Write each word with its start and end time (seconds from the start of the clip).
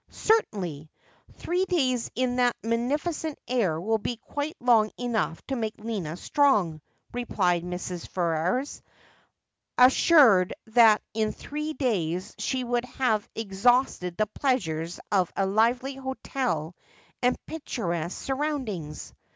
'Certainly. 0.29 0.89
Three 1.33 1.65
days 1.65 2.09
in 2.15 2.37
that 2.37 2.55
magnificent 2.63 3.37
air 3.47 3.79
will 3.79 3.99
be 3.99 4.15
quite 4.17 4.55
long 4.59 4.89
enough 4.97 5.45
to 5.45 5.55
make 5.55 5.75
Lina 5.77 6.17
strong,' 6.17 6.81
replied 7.13 7.61
Mrs. 7.61 8.07
Ferrers, 8.07 8.81
assured 9.77 10.55
that 10.65 11.03
in 11.13 11.31
three 11.33 11.73
days 11.73 12.33
she 12.39 12.63
would 12.63 12.85
have 12.85 13.29
exhausted 13.35 14.17
the 14.17 14.25
pleasures 14.25 14.99
of 15.11 15.31
a 15.37 15.45
lively 15.45 15.97
hotel 15.97 16.75
and 17.21 17.37
picturesque 17.45 18.19
surroundings. 18.23 19.13